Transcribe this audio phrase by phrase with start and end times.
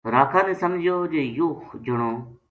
[0.13, 2.11] راکھاں نے سمجھیو جے یوہ جنو